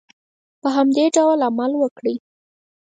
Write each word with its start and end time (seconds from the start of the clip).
په 0.61 0.67
همدې 0.75 1.05
ډول 1.15 1.39
عمل 1.47 1.71
وکړئ. 1.77 2.15